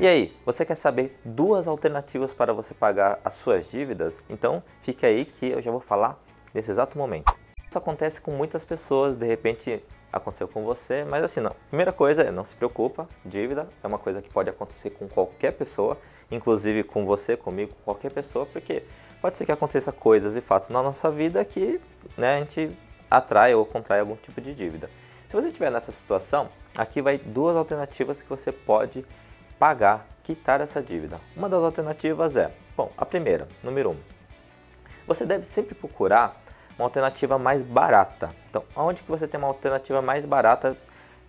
E 0.00 0.06
aí, 0.06 0.34
você 0.46 0.64
quer 0.64 0.76
saber 0.76 1.20
duas 1.22 1.68
alternativas 1.68 2.32
para 2.32 2.54
você 2.54 2.72
pagar 2.72 3.20
as 3.22 3.34
suas 3.34 3.70
dívidas? 3.70 4.18
Então 4.30 4.62
fique 4.80 5.04
aí 5.04 5.26
que 5.26 5.50
eu 5.50 5.60
já 5.60 5.70
vou 5.70 5.78
falar 5.78 6.18
nesse 6.54 6.70
exato 6.70 6.96
momento. 6.96 7.30
Isso 7.68 7.76
acontece 7.76 8.18
com 8.18 8.30
muitas 8.30 8.64
pessoas, 8.64 9.14
de 9.14 9.26
repente 9.26 9.84
aconteceu 10.10 10.48
com 10.48 10.64
você, 10.64 11.04
mas 11.04 11.22
assim, 11.22 11.40
não. 11.40 11.54
Primeira 11.68 11.92
coisa 11.92 12.22
é 12.22 12.30
não 12.30 12.44
se 12.44 12.56
preocupa, 12.56 13.06
dívida 13.26 13.68
é 13.84 13.86
uma 13.86 13.98
coisa 13.98 14.22
que 14.22 14.30
pode 14.30 14.48
acontecer 14.48 14.88
com 14.88 15.06
qualquer 15.06 15.52
pessoa, 15.52 15.98
inclusive 16.30 16.82
com 16.82 17.04
você, 17.04 17.36
comigo, 17.36 17.74
com 17.74 17.82
qualquer 17.92 18.10
pessoa, 18.10 18.46
porque 18.46 18.82
pode 19.20 19.36
ser 19.36 19.44
que 19.44 19.52
aconteça 19.52 19.92
coisas 19.92 20.34
e 20.34 20.40
fatos 20.40 20.70
na 20.70 20.82
nossa 20.82 21.10
vida 21.10 21.44
que 21.44 21.78
né, 22.16 22.36
a 22.36 22.38
gente 22.38 22.74
atrai 23.10 23.54
ou 23.54 23.66
contrai 23.66 24.00
algum 24.00 24.16
tipo 24.16 24.40
de 24.40 24.54
dívida. 24.54 24.88
Se 25.28 25.36
você 25.36 25.48
estiver 25.48 25.70
nessa 25.70 25.92
situação, 25.92 26.48
aqui 26.74 27.02
vai 27.02 27.18
duas 27.18 27.54
alternativas 27.54 28.22
que 28.22 28.30
você 28.30 28.50
pode 28.50 29.04
pagar, 29.60 30.06
quitar 30.22 30.62
essa 30.62 30.82
dívida. 30.82 31.20
Uma 31.36 31.46
das 31.46 31.62
alternativas 31.62 32.34
é, 32.34 32.50
bom, 32.74 32.90
a 32.96 33.04
primeira, 33.04 33.46
número 33.62 33.90
um, 33.90 33.96
você 35.06 35.26
deve 35.26 35.44
sempre 35.44 35.74
procurar 35.74 36.34
uma 36.78 36.86
alternativa 36.86 37.38
mais 37.38 37.62
barata. 37.62 38.34
Então, 38.48 38.64
aonde 38.74 39.02
que 39.02 39.10
você 39.10 39.28
tem 39.28 39.36
uma 39.36 39.48
alternativa 39.48 40.00
mais 40.00 40.24
barata 40.24 40.74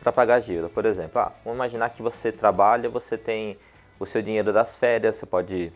para 0.00 0.10
pagar 0.10 0.36
a 0.36 0.40
dívida? 0.40 0.70
Por 0.70 0.86
exemplo, 0.86 1.20
ah, 1.20 1.32
vamos 1.44 1.58
imaginar 1.58 1.90
que 1.90 2.00
você 2.00 2.32
trabalha, 2.32 2.88
você 2.88 3.18
tem 3.18 3.58
o 4.00 4.06
seu 4.06 4.22
dinheiro 4.22 4.54
das 4.54 4.74
férias, 4.74 5.16
você 5.16 5.26
pode 5.26 5.70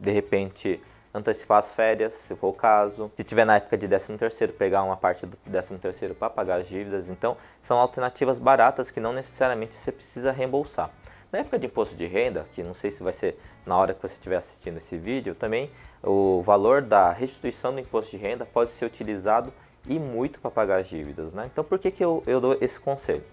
de 0.00 0.10
repente 0.10 0.82
antecipar 1.14 1.58
as 1.58 1.74
férias, 1.74 2.14
se 2.14 2.34
for 2.34 2.48
o 2.48 2.52
caso. 2.52 3.12
Se 3.16 3.22
tiver 3.22 3.44
na 3.44 3.54
época 3.54 3.78
de 3.78 3.86
13 3.86 4.16
terceiro, 4.18 4.52
pegar 4.52 4.82
uma 4.82 4.96
parte 4.96 5.24
do 5.24 5.36
13 5.36 5.78
terceiro 5.78 6.12
para 6.12 6.28
pagar 6.28 6.56
as 6.56 6.66
dívidas. 6.66 7.08
Então, 7.08 7.36
são 7.62 7.78
alternativas 7.78 8.36
baratas 8.36 8.90
que 8.90 8.98
não 8.98 9.12
necessariamente 9.12 9.76
você 9.76 9.92
precisa 9.92 10.32
reembolsar. 10.32 10.90
Na 11.34 11.40
época 11.40 11.58
de 11.58 11.66
imposto 11.66 11.96
de 11.96 12.06
renda, 12.06 12.46
que 12.52 12.62
não 12.62 12.72
sei 12.72 12.92
se 12.92 13.02
vai 13.02 13.12
ser 13.12 13.36
na 13.66 13.76
hora 13.76 13.92
que 13.92 14.00
você 14.00 14.14
estiver 14.14 14.36
assistindo 14.36 14.76
esse 14.76 14.96
vídeo, 14.96 15.34
também 15.34 15.68
o 16.00 16.40
valor 16.42 16.80
da 16.80 17.10
restituição 17.10 17.74
do 17.74 17.80
imposto 17.80 18.12
de 18.12 18.18
renda 18.18 18.46
pode 18.46 18.70
ser 18.70 18.84
utilizado 18.84 19.52
e 19.84 19.98
muito 19.98 20.38
para 20.38 20.48
pagar 20.48 20.78
as 20.78 20.86
dívidas. 20.86 21.32
Né? 21.32 21.50
Então 21.52 21.64
por 21.64 21.76
que, 21.80 21.90
que 21.90 22.04
eu, 22.04 22.22
eu 22.24 22.40
dou 22.40 22.56
esse 22.60 22.78
conselho? 22.78 23.24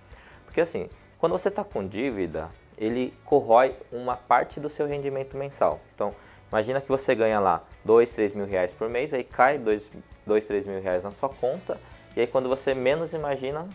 Porque 0.45 0.59
assim, 0.59 0.89
quando 1.19 1.33
você 1.33 1.49
está 1.49 1.63
com 1.63 1.87
dívida, 1.87 2.49
ele 2.75 3.13
corrói 3.23 3.75
uma 3.91 4.17
parte 4.17 4.59
do 4.59 4.67
seu 4.67 4.87
rendimento 4.87 5.37
mensal. 5.37 5.79
Então, 5.93 6.15
imagina 6.49 6.81
que 6.81 6.89
você 6.89 7.13
ganha 7.13 7.39
lá 7.39 7.63
2, 7.85 8.09
3 8.09 8.33
mil 8.33 8.47
reais 8.47 8.73
por 8.73 8.89
mês, 8.89 9.13
aí 9.13 9.23
cai 9.23 9.59
2, 9.59 9.91
2 10.25 10.45
3 10.45 10.65
mil 10.65 10.81
reais 10.81 11.03
na 11.03 11.11
sua 11.11 11.29
conta, 11.29 11.79
e 12.15 12.21
aí 12.21 12.25
quando 12.25 12.49
você 12.49 12.73
menos 12.73 13.13
imagina, 13.13 13.69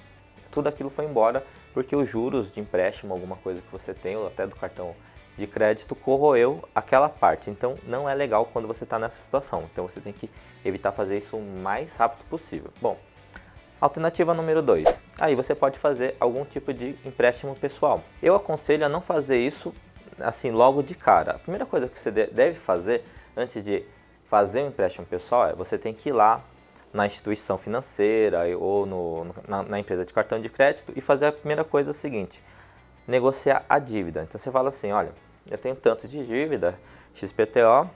tudo 0.51 0.69
aquilo 0.69 0.91
foi 0.91 1.05
embora 1.05 1.47
porque 1.77 1.95
os 1.95 2.09
juros 2.09 2.51
de 2.51 2.59
empréstimo, 2.59 3.13
alguma 3.13 3.37
coisa 3.37 3.61
que 3.61 3.71
você 3.71 3.93
tem, 3.93 4.17
ou 4.17 4.29
até 4.29 4.47
do 4.47 4.57
cartão 4.57 4.97
de 5.37 5.47
crédito, 5.47 5.95
corroeu 5.95 6.67
aquela 6.75 7.07
parte. 7.07 7.51
Então 7.51 7.75
não 7.87 8.09
é 8.09 8.15
legal 8.15 8.49
quando 8.51 8.67
você 8.67 8.85
está 8.85 8.99
nessa 8.99 9.23
situação. 9.23 9.69
Então 9.71 9.87
você 9.87 10.01
tem 10.01 10.11
que 10.11 10.31
evitar 10.65 10.91
fazer 10.91 11.19
isso 11.19 11.37
o 11.37 11.61
mais 11.61 11.95
rápido 11.95 12.27
possível. 12.31 12.71
Bom, 12.81 12.99
alternativa 13.79 14.33
número 14.33 14.63
2. 14.63 14.87
Aí 15.19 15.35
você 15.35 15.55
pode 15.55 15.79
fazer 15.79 16.17
algum 16.19 16.47
tipo 16.47 16.73
de 16.73 16.97
empréstimo 17.05 17.55
pessoal. 17.55 18.03
Eu 18.23 18.35
aconselho 18.35 18.87
a 18.87 18.89
não 18.89 19.03
fazer 19.03 19.37
isso 19.37 19.75
assim 20.19 20.51
logo 20.51 20.83
de 20.83 20.95
cara. 20.95 21.33
A 21.33 21.39
primeira 21.39 21.67
coisa 21.67 21.89
que 21.89 22.01
você 22.01 22.11
deve 22.11 22.55
fazer 22.55 23.05
antes 23.37 23.63
de 23.63 23.85
fazer 24.31 24.63
um 24.63 24.69
empréstimo 24.69 25.05
pessoal 25.05 25.51
é 25.51 25.53
você 25.53 25.77
tem 25.77 25.93
que 25.93 26.09
ir 26.09 26.13
lá 26.13 26.43
na 26.97 27.07
instituição 27.07 27.59
financeira 27.59 28.45
ou 28.59 28.87
no, 28.87 29.27
na, 29.47 29.63
na, 29.63 29.79
empresa 29.79 30.05
de 30.05 30.13
cartão 30.13 30.41
de 30.41 30.49
crédito 30.49 30.93
e 30.97 31.01
fazer 31.01 31.27
a 31.27 31.33
primeira 31.33 31.63
coisa 31.63 31.91
é 31.91 31.95
seguinte, 31.95 32.43
negociar 33.07 33.65
a 33.69 33.79
dívida. 33.79 34.23
Então 34.23 34.41
você 34.41 34.51
fala 34.51 34.71
assim, 34.71 34.91
olha, 34.91 35.13
eu 35.49 35.59
tenho 35.59 35.77
tanto 35.77 36.09
de 36.09 36.27
dívida, 36.27 36.77
XPTO, 37.15 37.89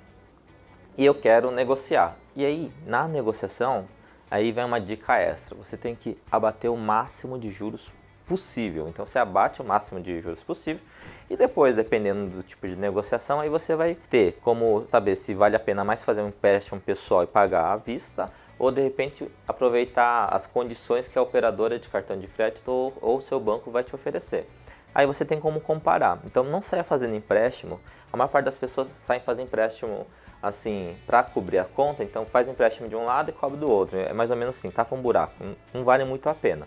e 0.97 1.05
eu 1.05 1.15
quero 1.15 1.51
negociar. 1.51 2.17
E 2.37 2.45
aí, 2.45 2.71
na 2.87 3.09
negociação, 3.09 3.89
aí 4.31 4.53
vem 4.53 4.65
uma 4.65 4.81
dica 4.81 5.19
extra. 5.19 5.57
Você 5.57 5.77
tem 5.77 5.95
que 5.95 6.17
abater 6.31 6.71
o 6.71 6.77
máximo 6.77 7.39
de 7.39 7.51
juros 7.51 7.91
possível. 8.27 8.87
Então 8.89 9.05
você 9.05 9.19
abate 9.19 9.61
o 9.61 9.65
máximo 9.65 10.01
de 10.01 10.21
juros 10.21 10.43
possível 10.43 10.81
e 11.29 11.37
depois, 11.37 11.75
dependendo 11.75 12.31
do 12.31 12.43
tipo 12.43 12.69
de 12.69 12.77
negociação, 12.77 13.41
aí 13.41 13.49
você 13.49 13.75
vai 13.75 13.97
ter 14.09 14.39
como 14.43 14.87
saber 14.91 15.17
se 15.17 15.35
vale 15.35 15.57
a 15.57 15.61
pena 15.61 15.85
mais 15.85 16.05
fazer 16.05 16.23
um 16.23 16.29
empréstimo 16.29 16.81
pessoal 16.81 17.25
e 17.25 17.27
pagar 17.27 17.73
à 17.73 17.77
vista 17.77 18.31
ou 18.61 18.71
de 18.71 18.83
repente 18.83 19.27
aproveitar 19.49 20.27
as 20.27 20.47
condições 20.47 21.09
que 21.09 21.19
a 21.19 21.23
operadora 21.23 21.79
de 21.79 21.89
cartão 21.89 22.19
de 22.19 22.27
crédito 22.27 22.93
ou 23.01 23.17
o 23.17 23.23
seu 23.23 23.41
banco 23.41 23.71
vai 23.71 23.83
te 23.83 23.95
oferecer. 23.95 24.47
Aí 24.95 25.07
você 25.07 25.25
tem 25.25 25.41
como 25.41 25.61
comparar. 25.63 26.19
Então 26.27 26.45
não 26.45 26.61
saia 26.61 26.85
fazendo 26.85 27.15
empréstimo. 27.15 27.81
A 28.13 28.19
maior 28.19 28.29
parte 28.29 28.45
das 28.45 28.59
pessoas 28.59 28.89
saem 28.97 29.21
fazendo 29.21 29.47
empréstimo 29.47 30.07
assim 30.43 30.95
para 31.07 31.23
cobrir 31.23 31.59
a 31.59 31.65
conta, 31.65 32.05
então 32.05 32.27
faz 32.27 32.49
empréstimo 32.49 32.87
de 32.87 32.95
um 32.95 33.07
lado 33.07 33.31
e 33.31 33.33
cobre 33.33 33.59
do 33.59 33.71
outro. 33.71 33.99
É 33.99 34.13
mais 34.13 34.31
ou 34.31 34.37
menos 34.37 34.59
assim, 34.59 34.71
tapa 34.71 34.95
um 34.95 35.01
buraco. 35.01 35.43
Não 35.73 35.83
vale 35.83 36.05
muito 36.05 36.29
a 36.29 36.35
pena. 36.35 36.67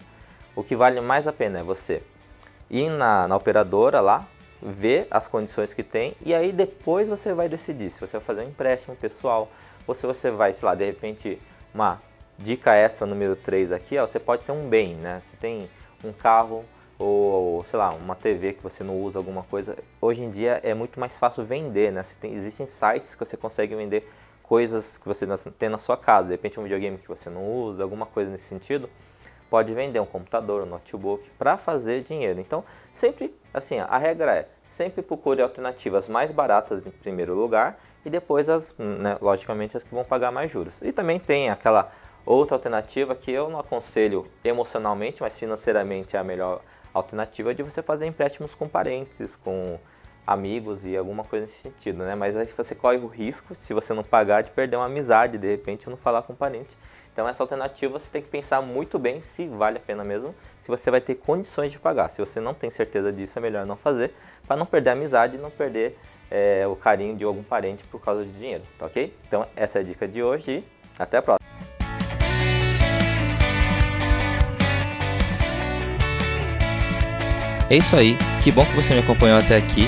O 0.55 0.63
que 0.63 0.75
vale 0.75 0.99
mais 0.99 1.27
a 1.27 1.33
pena 1.33 1.59
é 1.59 1.63
você 1.63 2.01
ir 2.71 2.89
na, 2.89 3.27
na 3.27 3.35
operadora 3.35 4.01
lá, 4.01 4.25
ver 4.59 5.05
as 5.11 5.27
condições 5.27 5.75
que 5.75 5.83
tem 5.83 6.15
e 6.25 6.33
aí 6.33 6.51
depois 6.51 7.07
você 7.07 7.35
vai 7.35 7.47
decidir 7.47 7.91
se 7.91 8.01
você 8.01 8.17
vai 8.17 8.25
fazer 8.25 8.41
um 8.41 8.47
empréstimo 8.47 8.95
pessoal 8.95 9.51
ou 9.85 9.93
se 9.93 10.07
você 10.07 10.31
vai, 10.31 10.53
sei 10.53 10.65
lá, 10.65 10.73
de 10.73 10.85
repente 10.85 11.39
uma 11.73 12.01
dica 12.37 12.73
extra 12.75 13.05
número 13.07 13.35
3 13.35 13.71
aqui, 13.71 13.97
ó, 13.97 14.05
você 14.05 14.19
pode 14.19 14.43
ter 14.43 14.51
um 14.51 14.67
bem, 14.67 14.95
né? 14.95 15.21
Você 15.21 15.37
tem 15.37 15.69
um 16.03 16.11
carro 16.11 16.65
ou, 16.99 17.65
sei 17.65 17.79
lá, 17.79 17.91
uma 17.91 18.15
TV 18.15 18.53
que 18.53 18.63
você 18.63 18.83
não 18.83 18.99
usa, 19.01 19.17
alguma 19.17 19.43
coisa. 19.43 19.77
Hoje 19.99 20.23
em 20.23 20.29
dia 20.29 20.59
é 20.63 20.73
muito 20.73 20.99
mais 20.99 21.17
fácil 21.17 21.43
vender, 21.43 21.91
né? 21.91 22.03
Tem, 22.19 22.33
existem 22.33 22.67
sites 22.67 23.15
que 23.15 23.25
você 23.25 23.35
consegue 23.35 23.75
vender 23.75 24.09
coisas 24.41 24.97
que 24.97 25.07
você 25.07 25.25
tem 25.57 25.69
na 25.69 25.77
sua 25.77 25.97
casa. 25.97 26.27
De 26.27 26.31
repente 26.31 26.59
um 26.59 26.63
videogame 26.63 26.97
que 26.97 27.07
você 27.07 27.29
não 27.29 27.45
usa, 27.45 27.83
alguma 27.83 28.05
coisa 28.05 28.29
nesse 28.29 28.45
sentido. 28.45 28.89
Pode 29.49 29.73
vender 29.73 29.99
um 29.99 30.05
computador, 30.05 30.63
um 30.63 30.65
notebook 30.65 31.29
para 31.37 31.57
fazer 31.57 32.01
dinheiro. 32.01 32.39
Então, 32.39 32.63
sempre, 32.91 33.35
assim, 33.53 33.79
a 33.79 33.97
regra 33.97 34.35
é 34.35 34.47
sempre 34.73 35.03
procure 35.03 35.41
alternativas 35.41 36.09
mais 36.09 36.31
baratas 36.31 36.87
em 36.87 36.91
primeiro 36.91 37.35
lugar 37.35 37.79
e 38.03 38.09
depois 38.09 38.49
as, 38.49 38.75
né, 38.77 39.17
logicamente, 39.21 39.77
as 39.77 39.83
que 39.83 39.93
vão 39.93 40.03
pagar 40.03 40.31
mais 40.31 40.51
juros. 40.51 40.73
E 40.81 40.91
também 40.91 41.19
tem 41.19 41.49
aquela 41.49 41.91
outra 42.25 42.55
alternativa 42.55 43.13
que 43.15 43.31
eu 43.31 43.49
não 43.49 43.59
aconselho 43.59 44.25
emocionalmente, 44.43 45.21
mas 45.21 45.37
financeiramente 45.37 46.15
é 46.15 46.19
a 46.19 46.23
melhor 46.23 46.61
alternativa 46.91 47.53
de 47.53 47.61
você 47.61 47.81
fazer 47.81 48.07
empréstimos 48.07 48.55
com 48.55 48.67
parentes, 48.67 49.35
com 49.35 49.79
amigos 50.25 50.85
e 50.85 50.97
alguma 50.97 51.23
coisa 51.23 51.45
nesse 51.45 51.61
sentido, 51.61 52.03
né? 52.03 52.15
Mas 52.15 52.35
aí 52.35 52.47
você 52.47 52.73
corre 52.73 52.97
o 52.97 53.07
risco, 53.07 53.53
se 53.53 53.73
você 53.73 53.93
não 53.93 54.03
pagar, 54.03 54.41
de 54.41 54.51
perder 54.51 54.77
uma 54.77 54.85
amizade, 54.85 55.37
de 55.37 55.47
repente, 55.47 55.89
não 55.89 55.97
falar 55.97 56.23
com 56.23 56.33
o 56.33 56.35
parente. 56.35 56.75
Então 57.13 57.29
essa 57.29 57.43
alternativa 57.43 57.97
você 57.97 58.09
tem 58.11 58.23
que 58.23 58.27
pensar 58.27 58.59
muito 58.59 58.97
bem 58.97 59.21
se 59.21 59.45
vale 59.45 59.77
a 59.77 59.79
pena 59.79 60.03
mesmo, 60.03 60.33
se 60.59 60.67
você 60.67 60.89
vai 60.89 60.99
ter 60.99 61.13
condições 61.13 61.71
de 61.71 61.77
pagar. 61.77 62.09
Se 62.09 62.19
você 62.19 62.39
não 62.39 62.55
tem 62.55 62.71
certeza 62.71 63.13
disso, 63.13 63.37
é 63.37 63.41
melhor 63.41 63.67
não 63.67 63.77
fazer, 63.77 64.15
para 64.47 64.57
não 64.57 64.65
perder 64.65 64.89
a 64.89 64.93
amizade 64.93 65.35
e 65.35 65.39
não 65.39 65.51
perder 65.51 65.95
é, 66.31 66.65
o 66.67 66.75
carinho 66.75 67.15
de 67.15 67.23
algum 67.23 67.43
parente 67.43 67.83
por 67.83 68.01
causa 68.01 68.25
de 68.25 68.31
dinheiro, 68.31 68.63
tá 68.79 68.87
ok? 68.87 69.15
Então 69.27 69.45
essa 69.55 69.77
é 69.77 69.81
a 69.81 69.83
dica 69.83 70.07
de 70.07 70.23
hoje 70.23 70.51
e 70.51 70.63
até 70.97 71.17
a 71.17 71.21
próxima. 71.21 71.47
É 77.69 77.77
isso 77.77 77.95
aí, 77.95 78.17
que 78.43 78.51
bom 78.51 78.65
que 78.65 78.75
você 78.75 78.95
me 78.95 79.01
acompanhou 79.01 79.37
até 79.37 79.55
aqui 79.55 79.87